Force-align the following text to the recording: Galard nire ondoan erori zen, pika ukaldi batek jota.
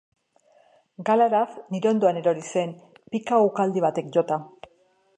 Galard 1.09 1.53
nire 1.75 1.91
ondoan 1.95 2.19
erori 2.23 2.47
zen, 2.57 2.75
pika 3.15 3.43
ukaldi 3.51 3.89
batek 3.89 4.15
jota. 4.19 4.43